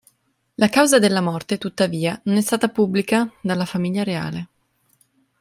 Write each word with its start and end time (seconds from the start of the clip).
La 0.55 0.67
causa 0.67 0.97
della 0.97 1.21
morte, 1.21 1.59
tuttavia, 1.59 2.19
non 2.23 2.37
è 2.37 2.41
stata 2.41 2.69
pubblica 2.69 3.31
dalla 3.39 3.65
famiglia 3.65 4.01
reale. 4.01 4.47